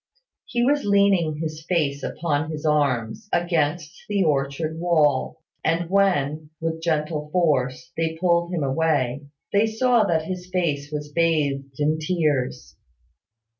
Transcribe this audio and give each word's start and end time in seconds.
He 0.45 0.65
was 0.65 0.83
leaning 0.83 1.37
his 1.37 1.63
face 1.69 2.01
upon 2.01 2.49
his 2.49 2.65
arms, 2.65 3.29
against 3.31 3.93
the 4.09 4.23
orchard 4.23 4.79
wall; 4.79 5.43
and 5.63 5.91
when, 5.91 6.49
with 6.59 6.81
gentle 6.81 7.29
force, 7.29 7.91
they 7.95 8.17
pulled 8.19 8.51
him 8.51 8.63
away, 8.63 9.27
they 9.53 9.67
saw 9.67 10.03
that 10.05 10.23
his 10.25 10.49
face 10.51 10.91
was 10.91 11.11
bathed 11.11 11.79
in 11.79 11.99
tears. 11.99 12.75